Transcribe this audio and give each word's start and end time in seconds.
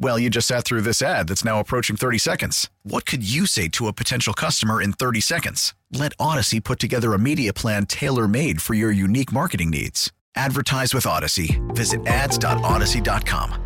Well, 0.00 0.18
you 0.18 0.30
just 0.30 0.46
sat 0.46 0.64
through 0.64 0.82
this 0.82 1.02
ad 1.02 1.26
that's 1.28 1.44
now 1.44 1.58
approaching 1.58 1.96
30 1.96 2.18
seconds. 2.18 2.70
What 2.84 3.04
could 3.04 3.28
you 3.28 3.46
say 3.46 3.66
to 3.70 3.88
a 3.88 3.92
potential 3.92 4.32
customer 4.32 4.80
in 4.80 4.92
30 4.92 5.20
seconds? 5.20 5.74
Let 5.92 6.12
Odyssey 6.20 6.60
put 6.60 6.78
together 6.78 7.14
a 7.14 7.18
media 7.18 7.52
plan 7.52 7.84
tailor 7.86 8.28
made 8.28 8.62
for 8.62 8.74
your 8.74 8.92
unique 8.92 9.32
marketing 9.32 9.70
needs. 9.70 10.12
Advertise 10.36 10.94
with 10.94 11.04
Odyssey. 11.04 11.60
Visit 11.70 12.06
ads.odyssey.com. 12.06 13.64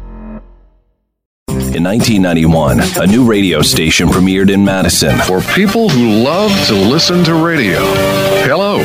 In 1.49 1.85
1991, 1.85 2.81
a 3.03 3.07
new 3.07 3.25
radio 3.29 3.61
station 3.61 4.09
premiered 4.09 4.51
in 4.51 4.65
Madison. 4.65 5.19
For 5.19 5.43
people 5.55 5.91
who 5.91 6.23
love 6.23 6.51
to 6.69 6.75
listen 6.75 7.25
to 7.25 7.35
radio. 7.35 7.81
Hello, 8.45 8.79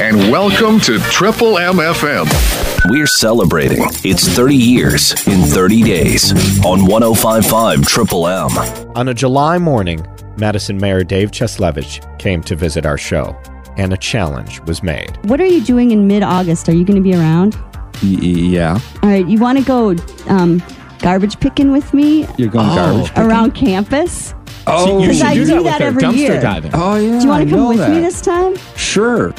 and 0.00 0.30
welcome 0.30 0.78
to 0.80 0.98
Triple 1.10 1.54
MFM. 1.54 2.63
We're 2.88 3.06
celebrating 3.06 3.78
its 4.04 4.28
30 4.28 4.54
years 4.56 5.12
in 5.26 5.40
30 5.42 5.82
days 5.84 6.32
on 6.64 6.84
1055 6.86 7.82
Triple 7.86 8.26
M. 8.28 8.50
On 8.94 9.08
a 9.08 9.14
July 9.14 9.56
morning, 9.58 10.06
Madison 10.36 10.76
Mayor 10.76 11.02
Dave 11.02 11.30
Cieslewicz 11.30 12.18
came 12.18 12.42
to 12.42 12.54
visit 12.54 12.84
our 12.84 12.98
show, 12.98 13.36
and 13.78 13.92
a 13.92 13.96
challenge 13.96 14.60
was 14.62 14.82
made. 14.82 15.16
What 15.28 15.40
are 15.40 15.46
you 15.46 15.62
doing 15.62 15.92
in 15.92 16.06
mid 16.06 16.22
August? 16.22 16.68
Are 16.68 16.72
you 16.74 16.84
going 16.84 16.96
to 16.96 17.02
be 17.02 17.14
around? 17.14 17.56
yeah. 18.02 18.78
All 19.02 19.08
right, 19.08 19.26
you 19.26 19.38
want 19.38 19.58
to 19.58 19.64
go 19.64 19.94
um, 20.28 20.62
garbage 20.98 21.40
picking 21.40 21.72
with 21.72 21.94
me 21.94 22.26
You're 22.36 22.50
going 22.50 22.66
garbage 22.66 23.08
picking? 23.08 23.22
around 23.24 23.52
campus? 23.54 24.34
Oh, 24.66 25.00
Because 25.00 25.22
I 25.22 25.34
do 25.34 25.62
that 25.62 25.80
every 25.80 26.06
year. 26.16 26.40
diving. 26.40 26.70
Oh, 26.74 26.96
yeah. 26.96 27.18
Do 27.18 27.22
you 27.24 27.28
want 27.28 27.44
to 27.44 27.50
come 27.50 27.60
know 27.60 27.68
with 27.68 27.88
me 27.90 28.00
this 28.00 28.20
time? 28.20 28.56
Sure. 28.76 29.32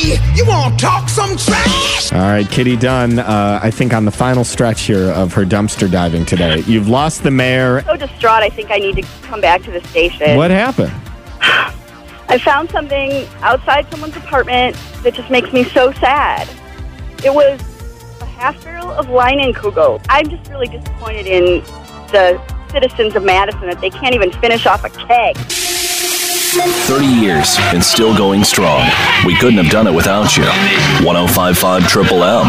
Hey, 0.00 0.16
you 0.34 0.46
want 0.46 0.78
to 0.78 0.82
talk 0.86 1.10
some 1.10 1.36
trash? 1.36 2.10
All 2.10 2.20
right, 2.20 2.48
Kitty 2.48 2.74
Dunn, 2.74 3.18
uh, 3.18 3.60
I 3.62 3.70
think 3.70 3.92
on 3.92 4.06
the 4.06 4.10
final 4.10 4.44
stretch 4.44 4.84
here 4.84 5.10
of 5.10 5.34
her 5.34 5.44
dumpster 5.44 5.90
diving 5.90 6.24
today. 6.24 6.60
You've 6.60 6.88
lost 6.88 7.22
the 7.22 7.30
mayor. 7.30 7.82
so 7.82 7.96
distraught. 7.98 8.42
I 8.42 8.48
think 8.48 8.70
I 8.70 8.78
need 8.78 8.96
to 8.96 9.02
come 9.20 9.42
back 9.42 9.62
to 9.64 9.70
the 9.70 9.82
station. 9.88 10.38
What 10.38 10.50
happened? 10.50 10.90
I 11.42 12.38
found 12.42 12.70
something 12.70 13.26
outside 13.42 13.90
someone's 13.90 14.16
apartment 14.16 14.74
that 15.02 15.12
just 15.12 15.30
makes 15.30 15.52
me 15.52 15.64
so 15.64 15.92
sad. 15.92 16.48
It 17.22 17.34
was 17.34 17.60
a 18.22 18.24
half 18.24 18.64
barrel 18.64 18.90
of 18.92 19.08
Leinenkugel. 19.08 20.02
I'm 20.08 20.30
just 20.30 20.50
really 20.50 20.68
disappointed 20.68 21.26
in 21.26 21.60
the 22.10 22.40
citizens 22.70 23.16
of 23.16 23.22
Madison 23.22 23.66
that 23.66 23.82
they 23.82 23.90
can't 23.90 24.14
even 24.14 24.32
finish 24.32 24.64
off 24.64 24.82
a 24.82 24.88
keg. 24.88 25.36
30 26.52 27.06
years 27.06 27.56
and 27.72 27.82
still 27.82 28.16
going 28.16 28.42
strong. 28.42 28.88
We 29.24 29.36
couldn't 29.36 29.62
have 29.62 29.70
done 29.70 29.86
it 29.86 29.94
without 29.94 30.36
you. 30.36 30.42
1055 31.06 31.88
Triple 31.88 32.24
M, 32.24 32.48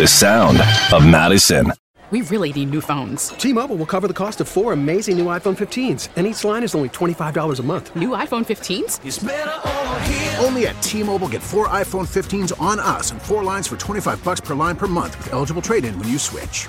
the 0.00 0.06
sound 0.06 0.58
of 0.92 1.06
Madison. 1.06 1.72
We 2.10 2.22
really 2.22 2.52
need 2.52 2.70
new 2.70 2.82
phones. 2.82 3.28
T-Mobile 3.28 3.76
will 3.76 3.86
cover 3.86 4.06
the 4.06 4.12
cost 4.14 4.42
of 4.42 4.48
four 4.48 4.74
amazing 4.74 5.16
new 5.16 5.26
iPhone 5.26 5.56
15s, 5.56 6.08
and 6.16 6.26
each 6.26 6.44
line 6.44 6.62
is 6.62 6.74
only 6.74 6.90
$25 6.90 7.58
a 7.58 7.62
month. 7.62 7.96
New 7.96 8.10
iPhone 8.10 8.44
15s? 8.44 10.44
Only 10.44 10.66
at 10.66 10.82
T-Mobile 10.82 11.28
get 11.28 11.42
four 11.42 11.68
iPhone 11.68 12.06
15s 12.06 12.60
on 12.60 12.78
us 12.78 13.12
and 13.12 13.22
four 13.22 13.42
lines 13.42 13.66
for 13.66 13.78
25 13.78 14.22
bucks 14.22 14.40
per 14.42 14.54
line 14.54 14.76
per 14.76 14.86
month 14.86 15.16
with 15.16 15.32
eligible 15.32 15.62
trade-in 15.62 15.98
when 15.98 16.08
you 16.08 16.18
switch. 16.18 16.68